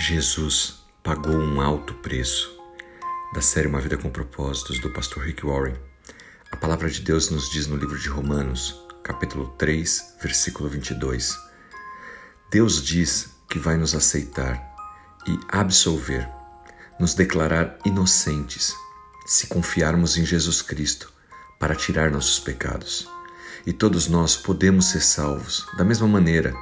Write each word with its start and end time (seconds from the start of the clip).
Jesus 0.00 0.82
pagou 1.04 1.36
um 1.36 1.60
alto 1.60 1.92
preço. 1.92 2.58
Da 3.34 3.42
série 3.42 3.68
Uma 3.68 3.82
Vida 3.82 3.98
com 3.98 4.08
Propósitos, 4.08 4.78
do 4.78 4.88
pastor 4.88 5.24
Rick 5.24 5.44
Warren. 5.44 5.76
A 6.50 6.56
palavra 6.56 6.88
de 6.88 7.02
Deus 7.02 7.28
nos 7.28 7.50
diz 7.50 7.66
no 7.66 7.76
livro 7.76 7.98
de 7.98 8.08
Romanos, 8.08 8.82
capítulo 9.02 9.48
3, 9.58 10.16
versículo 10.22 10.70
22. 10.70 11.38
Deus 12.50 12.82
diz 12.82 13.28
que 13.46 13.58
vai 13.58 13.76
nos 13.76 13.94
aceitar 13.94 14.74
e 15.28 15.38
absolver, 15.50 16.26
nos 16.98 17.12
declarar 17.12 17.78
inocentes, 17.84 18.74
se 19.26 19.48
confiarmos 19.48 20.16
em 20.16 20.24
Jesus 20.24 20.62
Cristo 20.62 21.12
para 21.58 21.76
tirar 21.76 22.10
nossos 22.10 22.40
pecados. 22.40 23.06
E 23.66 23.72
todos 23.72 24.08
nós 24.08 24.34
podemos 24.34 24.86
ser 24.86 25.02
salvos 25.02 25.66
da 25.76 25.84
mesma 25.84 26.08
maneira, 26.08 26.54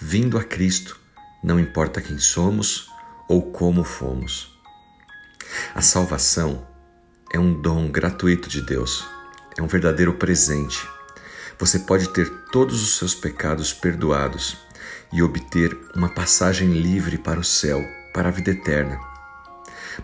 vindo 0.00 0.38
a 0.38 0.42
Cristo 0.42 0.97
não 1.42 1.58
importa 1.58 2.00
quem 2.00 2.18
somos 2.18 2.90
ou 3.28 3.50
como 3.52 3.84
fomos. 3.84 4.58
A 5.74 5.80
salvação 5.80 6.66
é 7.32 7.38
um 7.38 7.52
dom 7.52 7.90
gratuito 7.90 8.48
de 8.48 8.62
Deus, 8.62 9.06
é 9.56 9.62
um 9.62 9.66
verdadeiro 9.66 10.14
presente. 10.14 10.86
Você 11.58 11.80
pode 11.80 12.08
ter 12.10 12.28
todos 12.50 12.82
os 12.82 12.98
seus 12.98 13.14
pecados 13.14 13.72
perdoados 13.72 14.56
e 15.12 15.22
obter 15.22 15.76
uma 15.94 16.08
passagem 16.08 16.72
livre 16.72 17.18
para 17.18 17.40
o 17.40 17.44
céu, 17.44 17.84
para 18.12 18.28
a 18.28 18.32
vida 18.32 18.50
eterna. 18.50 18.98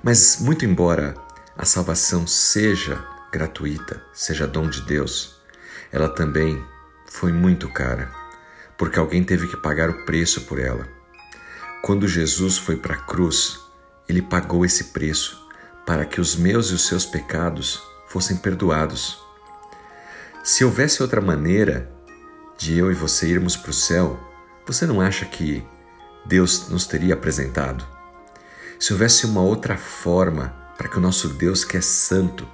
Mas, 0.03 0.39
muito 0.41 0.65
embora 0.65 1.15
a 1.57 1.65
salvação 1.65 2.27
seja 2.27 3.03
gratuita, 3.33 4.03
seja 4.13 4.47
dom 4.47 4.69
de 4.69 4.83
Deus, 4.83 5.41
ela 5.93 6.09
também 6.09 6.63
foi 7.07 7.33
muito 7.33 7.69
cara, 7.69 8.11
porque 8.77 8.99
alguém 8.99 9.23
teve 9.23 9.47
que 9.47 9.57
pagar 9.57 9.89
o 9.89 10.05
preço 10.05 10.43
por 10.43 10.59
ela. 10.59 10.94
Quando 11.85 12.09
Jesus 12.09 12.57
foi 12.57 12.77
para 12.79 12.95
a 12.95 12.99
cruz, 12.99 13.61
ele 14.09 14.23
pagou 14.23 14.65
esse 14.65 14.85
preço 14.85 15.47
para 15.85 16.07
que 16.07 16.19
os 16.19 16.35
meus 16.35 16.71
e 16.71 16.73
os 16.73 16.87
seus 16.87 17.05
pecados 17.05 17.83
fossem 18.09 18.39
perdoados. 18.39 19.19
Se 20.43 20.65
houvesse 20.65 21.03
outra 21.03 21.21
maneira 21.21 21.93
de 22.57 22.79
eu 22.79 22.91
e 22.91 22.95
você 22.95 23.27
irmos 23.27 23.55
para 23.55 23.71
o 23.71 23.75
céu, 23.75 24.19
você 24.67 24.87
não 24.87 24.99
acha 24.99 25.27
que 25.27 25.63
Deus 26.25 26.71
nos 26.71 26.87
teria 26.87 27.13
apresentado? 27.13 27.87
Se 28.81 28.95
houvesse 28.95 29.27
uma 29.27 29.43
outra 29.43 29.77
forma 29.77 30.57
para 30.79 30.89
que 30.89 30.97
o 30.97 31.03
nosso 31.03 31.29
Deus, 31.29 31.67
que 31.67 31.77
é 31.77 31.83
santo, 31.83 32.49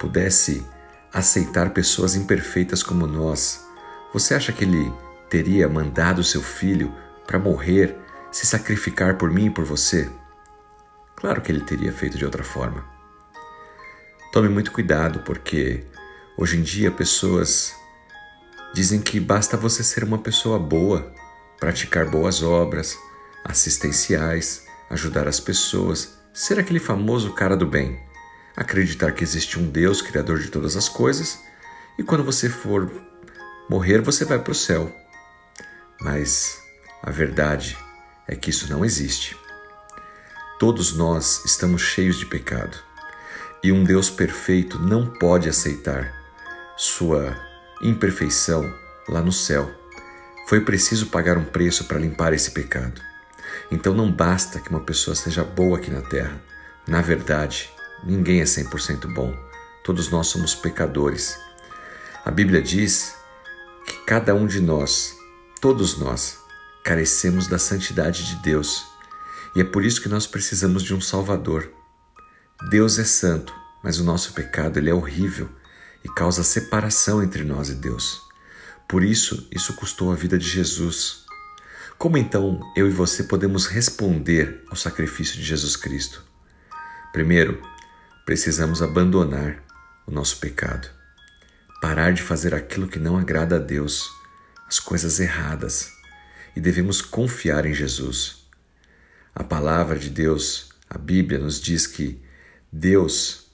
pudesse 0.00 0.66
aceitar 1.12 1.74
pessoas 1.74 2.14
imperfeitas 2.14 2.82
como 2.82 3.06
nós, 3.06 3.66
você 4.14 4.32
acha 4.32 4.50
que 4.50 4.64
ele 4.64 4.90
teria 5.28 5.68
mandado 5.68 6.24
seu 6.24 6.40
filho 6.40 6.90
para 7.26 7.38
morrer 7.38 8.01
se 8.32 8.46
sacrificar 8.46 9.18
por 9.18 9.30
mim 9.30 9.46
e 9.46 9.50
por 9.50 9.64
você? 9.64 10.10
Claro 11.14 11.42
que 11.42 11.52
ele 11.52 11.60
teria 11.60 11.92
feito 11.92 12.18
de 12.18 12.24
outra 12.24 12.42
forma. 12.42 12.84
Tome 14.32 14.48
muito 14.48 14.72
cuidado, 14.72 15.20
porque 15.20 15.84
hoje 16.36 16.56
em 16.56 16.62
dia 16.62 16.90
pessoas 16.90 17.74
dizem 18.74 19.00
que 19.00 19.20
basta 19.20 19.56
você 19.56 19.84
ser 19.84 20.02
uma 20.02 20.18
pessoa 20.18 20.58
boa, 20.58 21.12
praticar 21.60 22.08
boas 22.08 22.42
obras, 22.42 22.98
assistenciais, 23.44 24.64
ajudar 24.88 25.28
as 25.28 25.38
pessoas, 25.38 26.18
ser 26.32 26.58
aquele 26.58 26.80
famoso 26.80 27.34
cara 27.34 27.56
do 27.56 27.66
bem, 27.66 28.00
acreditar 28.56 29.12
que 29.12 29.22
existe 29.22 29.58
um 29.58 29.68
Deus 29.70 30.00
criador 30.00 30.38
de 30.38 30.48
todas 30.48 30.76
as 30.76 30.88
coisas 30.88 31.38
e 31.98 32.02
quando 32.02 32.24
você 32.24 32.48
for 32.48 32.90
morrer 33.68 34.00
você 34.00 34.24
vai 34.24 34.38
para 34.38 34.52
o 34.52 34.54
céu. 34.54 34.90
Mas 36.00 36.58
a 37.02 37.10
verdade 37.10 37.76
é 38.32 38.36
que 38.36 38.48
isso 38.48 38.68
não 38.70 38.82
existe. 38.82 39.36
Todos 40.58 40.94
nós 40.94 41.44
estamos 41.44 41.82
cheios 41.82 42.18
de 42.18 42.24
pecado 42.24 42.78
e 43.62 43.70
um 43.70 43.84
Deus 43.84 44.08
perfeito 44.08 44.78
não 44.78 45.06
pode 45.06 45.48
aceitar 45.48 46.10
sua 46.76 47.36
imperfeição 47.82 48.72
lá 49.06 49.20
no 49.20 49.32
céu. 49.32 49.70
Foi 50.48 50.62
preciso 50.62 51.06
pagar 51.06 51.36
um 51.36 51.44
preço 51.44 51.84
para 51.84 51.98
limpar 51.98 52.32
esse 52.32 52.50
pecado. 52.52 53.00
Então 53.70 53.92
não 53.92 54.10
basta 54.10 54.58
que 54.60 54.70
uma 54.70 54.80
pessoa 54.80 55.14
seja 55.14 55.44
boa 55.44 55.76
aqui 55.76 55.90
na 55.90 56.00
terra. 56.00 56.40
Na 56.86 57.02
verdade, 57.02 57.70
ninguém 58.02 58.40
é 58.40 58.44
100% 58.44 59.12
bom. 59.12 59.36
Todos 59.84 60.08
nós 60.10 60.28
somos 60.28 60.54
pecadores. 60.54 61.38
A 62.24 62.30
Bíblia 62.30 62.62
diz 62.62 63.14
que 63.86 63.98
cada 64.06 64.34
um 64.34 64.46
de 64.46 64.60
nós, 64.60 65.14
todos 65.60 65.98
nós, 65.98 66.41
Carecemos 66.84 67.46
da 67.46 67.58
santidade 67.58 68.26
de 68.26 68.42
Deus 68.42 68.92
e 69.54 69.60
é 69.60 69.64
por 69.64 69.84
isso 69.84 70.00
que 70.00 70.08
nós 70.08 70.26
precisamos 70.26 70.82
de 70.82 70.94
um 70.94 71.00
Salvador. 71.00 71.70
Deus 72.70 72.98
é 72.98 73.04
santo, 73.04 73.54
mas 73.84 73.98
o 73.98 74.04
nosso 74.04 74.32
pecado 74.32 74.78
ele 74.78 74.88
é 74.88 74.94
horrível 74.94 75.48
e 76.02 76.08
causa 76.08 76.42
separação 76.42 77.22
entre 77.22 77.44
nós 77.44 77.68
e 77.68 77.74
Deus. 77.74 78.20
Por 78.88 79.04
isso, 79.04 79.46
isso 79.52 79.74
custou 79.74 80.10
a 80.10 80.16
vida 80.16 80.38
de 80.38 80.48
Jesus. 80.48 81.24
Como 81.98 82.16
então 82.16 82.60
eu 82.74 82.88
e 82.88 82.90
você 82.90 83.24
podemos 83.24 83.66
responder 83.66 84.64
ao 84.68 84.76
sacrifício 84.76 85.36
de 85.36 85.44
Jesus 85.44 85.76
Cristo? 85.76 86.24
Primeiro, 87.12 87.60
precisamos 88.24 88.82
abandonar 88.82 89.62
o 90.06 90.10
nosso 90.10 90.38
pecado, 90.38 90.88
parar 91.80 92.12
de 92.12 92.22
fazer 92.22 92.54
aquilo 92.54 92.88
que 92.88 92.98
não 92.98 93.18
agrada 93.18 93.56
a 93.56 93.58
Deus, 93.58 94.10
as 94.66 94.80
coisas 94.80 95.20
erradas 95.20 96.01
e 96.54 96.60
devemos 96.60 97.00
confiar 97.00 97.66
em 97.66 97.74
Jesus. 97.74 98.46
A 99.34 99.42
palavra 99.42 99.98
de 99.98 100.10
Deus, 100.10 100.70
a 100.88 100.98
Bíblia, 100.98 101.38
nos 101.38 101.60
diz 101.60 101.86
que 101.86 102.20
Deus 102.70 103.50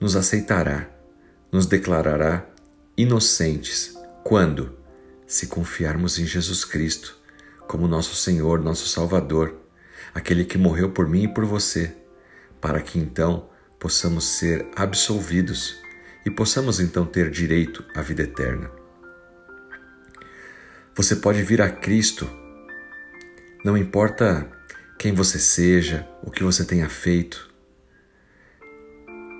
nos 0.00 0.16
aceitará, 0.16 0.90
nos 1.50 1.66
declarará 1.66 2.46
inocentes 2.96 3.96
quando? 4.22 4.76
Se 5.26 5.46
confiarmos 5.46 6.18
em 6.18 6.26
Jesus 6.26 6.64
Cristo 6.64 7.18
como 7.66 7.88
nosso 7.88 8.14
Senhor, 8.14 8.60
nosso 8.60 8.86
Salvador, 8.86 9.56
aquele 10.14 10.44
que 10.44 10.56
morreu 10.56 10.90
por 10.90 11.08
mim 11.08 11.24
e 11.24 11.28
por 11.28 11.44
você, 11.44 11.94
para 12.60 12.80
que 12.80 12.98
então 12.98 13.48
possamos 13.78 14.24
ser 14.24 14.66
absolvidos 14.74 15.76
e 16.24 16.30
possamos 16.30 16.80
então 16.80 17.04
ter 17.04 17.30
direito 17.30 17.84
à 17.94 18.02
vida 18.02 18.22
eterna. 18.22 18.85
Você 20.96 21.14
pode 21.14 21.42
vir 21.42 21.60
a 21.60 21.68
Cristo, 21.68 22.26
não 23.62 23.76
importa 23.76 24.50
quem 24.98 25.12
você 25.12 25.38
seja, 25.38 26.08
o 26.22 26.30
que 26.30 26.42
você 26.42 26.64
tenha 26.64 26.88
feito. 26.88 27.54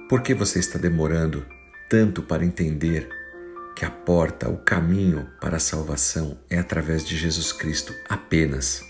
Por 0.07 0.21
que 0.21 0.35
você 0.35 0.59
está 0.59 0.79
demorando 0.79 1.47
tanto 1.89 2.23
para 2.23 2.45
entender 2.45 3.09
que 3.75 3.87
a 3.87 3.91
porta, 3.91 4.51
o 4.51 4.59
caminho 4.59 5.31
para 5.41 5.57
a 5.57 5.59
salvação 5.59 6.39
é 6.51 6.59
através 6.59 7.03
de 7.03 7.17
Jesus 7.17 7.53
Cristo 7.53 7.95
apenas? 8.07 8.85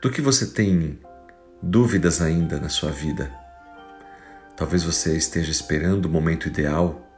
Do 0.00 0.08
que 0.08 0.22
você 0.22 0.46
tem 0.46 1.00
dúvidas 1.60 2.22
ainda 2.22 2.60
na 2.60 2.68
sua 2.68 2.92
vida? 2.92 3.28
Talvez 4.56 4.84
você 4.84 5.16
esteja 5.16 5.50
esperando 5.50 6.04
o 6.04 6.10
momento 6.10 6.46
ideal, 6.46 7.10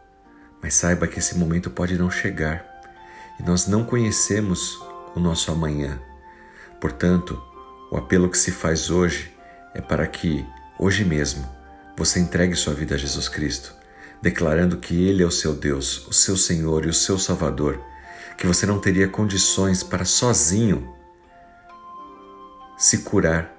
mas 0.63 0.73
saiba 0.73 1.07
que 1.07 1.19
esse 1.19 1.37
momento 1.37 1.71
pode 1.71 1.99
não 1.99 2.11
chegar 2.11 2.72
nós 3.45 3.67
não 3.67 3.85
conhecemos 3.85 4.81
o 5.15 5.21
nosso 5.21 5.51
amanhã. 5.51 6.01
Portanto, 6.81 7.43
o 7.91 7.97
apelo 7.97 8.29
que 8.29 8.39
se 8.39 8.51
faz 8.51 8.91
hoje 8.91 9.33
é 9.75 9.81
para 9.81 10.07
que, 10.07 10.47
hoje 10.79 11.05
mesmo, 11.05 11.47
você 11.97 12.21
entregue 12.21 12.55
sua 12.55 12.73
vida 12.73 12.95
a 12.95 12.99
Jesus 12.99 13.29
Cristo, 13.29 13.75
declarando 14.21 14.79
que 14.79 15.07
Ele 15.09 15.23
é 15.23 15.27
o 15.27 15.31
seu 15.31 15.55
Deus, 15.55 16.07
o 16.07 16.13
seu 16.13 16.37
Senhor 16.37 16.87
e 16.87 16.89
o 16.89 16.95
seu 16.95 17.19
Salvador, 17.19 17.81
que 18.39 18.47
você 18.47 18.65
não 18.65 18.79
teria 18.79 19.09
condições 19.09 19.83
para 19.83 20.05
sozinho 20.05 20.95
se 22.77 22.99
curar, 22.99 23.53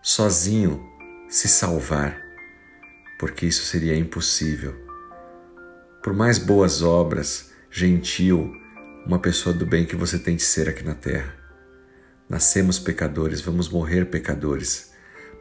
sozinho 0.00 0.82
se 1.28 1.48
salvar, 1.48 2.20
porque 3.18 3.46
isso 3.46 3.64
seria 3.64 3.96
impossível. 3.96 4.74
Por 6.02 6.12
mais 6.12 6.38
boas 6.38 6.82
obras, 6.82 7.53
gentil, 7.76 8.56
uma 9.04 9.18
pessoa 9.18 9.52
do 9.52 9.66
bem 9.66 9.84
que 9.84 9.96
você 9.96 10.16
tem 10.16 10.36
de 10.36 10.44
ser 10.44 10.68
aqui 10.68 10.84
na 10.84 10.94
terra. 10.94 11.34
Nascemos 12.28 12.78
pecadores, 12.78 13.40
vamos 13.40 13.68
morrer 13.68 14.04
pecadores, 14.04 14.92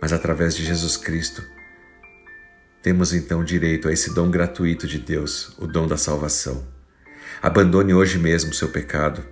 mas 0.01 0.11
através 0.11 0.55
de 0.55 0.65
Jesus 0.65 0.97
Cristo 0.97 1.43
temos 2.81 3.13
então 3.13 3.43
direito 3.43 3.87
a 3.87 3.93
esse 3.93 4.15
dom 4.15 4.31
gratuito 4.31 4.87
de 4.87 4.97
Deus, 4.97 5.55
o 5.59 5.67
dom 5.67 5.85
da 5.85 5.95
salvação. 5.95 6.65
Abandone 7.39 7.93
hoje 7.93 8.17
mesmo 8.17 8.51
seu 8.51 8.69
pecado. 8.69 9.23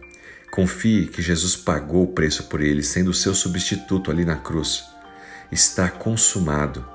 Confie 0.51 1.07
que 1.07 1.23
Jesus 1.23 1.55
pagou 1.55 2.03
o 2.03 2.13
preço 2.13 2.43
por 2.49 2.61
ele, 2.61 2.83
sendo 2.83 3.09
o 3.09 3.15
seu 3.15 3.33
substituto 3.33 4.11
ali 4.11 4.23
na 4.23 4.35
cruz. 4.35 4.83
Está 5.51 5.89
consumado. 5.89 6.87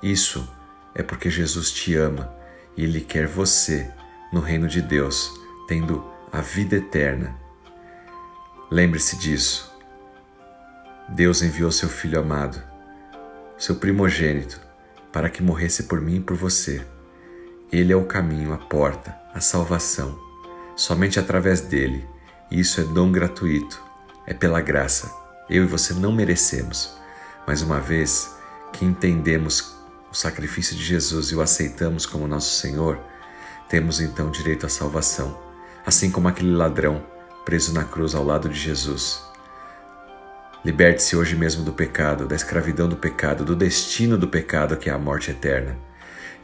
Isso 0.00 0.48
é 0.94 1.02
porque 1.02 1.28
Jesus 1.28 1.72
te 1.72 1.96
ama 1.96 2.32
e 2.76 2.84
ele 2.84 3.00
quer 3.00 3.26
você 3.26 3.90
no 4.32 4.38
reino 4.38 4.68
de 4.68 4.80
Deus 4.80 5.36
tendo 5.68 6.02
a 6.32 6.40
vida 6.40 6.76
eterna. 6.76 7.36
Lembre-se 8.70 9.16
disso. 9.16 9.70
Deus 11.08 11.42
enviou 11.42 11.70
seu 11.70 11.88
Filho 11.88 12.18
amado, 12.18 12.60
seu 13.56 13.76
primogênito, 13.76 14.60
para 15.12 15.30
que 15.30 15.42
morresse 15.42 15.84
por 15.84 16.00
mim 16.00 16.16
e 16.16 16.20
por 16.20 16.36
você. 16.36 16.84
Ele 17.70 17.92
é 17.92 17.96
o 17.96 18.06
caminho, 18.06 18.52
a 18.52 18.58
porta, 18.58 19.14
a 19.34 19.40
salvação. 19.40 20.18
Somente 20.74 21.20
através 21.20 21.60
dele. 21.60 22.06
E 22.50 22.60
isso 22.60 22.80
é 22.80 22.84
dom 22.84 23.12
gratuito, 23.12 23.82
é 24.26 24.32
pela 24.32 24.60
graça. 24.60 25.14
Eu 25.50 25.64
e 25.64 25.66
você 25.66 25.92
não 25.92 26.12
merecemos. 26.12 26.96
Mas 27.46 27.60
uma 27.62 27.78
vez 27.78 28.34
que 28.72 28.84
entendemos 28.84 29.76
o 30.10 30.14
sacrifício 30.14 30.74
de 30.74 30.82
Jesus 30.82 31.30
e 31.30 31.34
o 31.34 31.42
aceitamos 31.42 32.06
como 32.06 32.26
nosso 32.26 32.58
Senhor, 32.58 32.98
temos 33.68 34.00
então 34.00 34.30
direito 34.30 34.64
à 34.64 34.68
salvação, 34.68 35.47
assim 35.84 36.10
como 36.10 36.28
aquele 36.28 36.52
ladrão 36.52 37.04
preso 37.44 37.72
na 37.72 37.84
cruz 37.84 38.14
ao 38.14 38.24
lado 38.24 38.48
de 38.48 38.58
Jesus. 38.58 39.22
Liberte-se 40.64 41.16
hoje 41.16 41.36
mesmo 41.36 41.64
do 41.64 41.72
pecado, 41.72 42.26
da 42.26 42.34
escravidão 42.34 42.88
do 42.88 42.96
pecado, 42.96 43.44
do 43.44 43.56
destino 43.56 44.18
do 44.18 44.28
pecado 44.28 44.76
que 44.76 44.90
é 44.90 44.92
a 44.92 44.98
morte 44.98 45.30
eterna. 45.30 45.76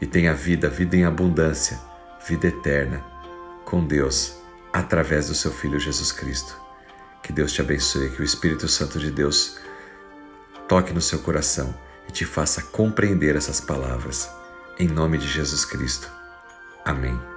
E 0.01 0.05
tenha 0.05 0.33
vida, 0.33 0.69
vida 0.69 0.95
em 0.95 1.05
abundância, 1.05 1.79
vida 2.27 2.47
eterna, 2.47 3.03
com 3.63 3.85
Deus, 3.85 4.37
através 4.73 5.27
do 5.27 5.35
seu 5.35 5.51
Filho 5.51 5.79
Jesus 5.79 6.11
Cristo. 6.11 6.59
Que 7.21 7.31
Deus 7.31 7.51
te 7.51 7.61
abençoe, 7.61 8.09
que 8.09 8.21
o 8.21 8.25
Espírito 8.25 8.67
Santo 8.67 8.99
de 8.99 9.11
Deus 9.11 9.57
toque 10.67 10.93
no 10.93 11.01
seu 11.01 11.19
coração 11.19 11.73
e 12.07 12.11
te 12.11 12.25
faça 12.25 12.61
compreender 12.61 13.35
essas 13.35 13.61
palavras. 13.61 14.29
Em 14.79 14.87
nome 14.87 15.17
de 15.17 15.27
Jesus 15.27 15.65
Cristo. 15.65 16.11
Amém. 16.83 17.34